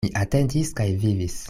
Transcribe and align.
Mi 0.03 0.09
atendis 0.21 0.71
kaj 0.81 0.89
vivis. 1.05 1.39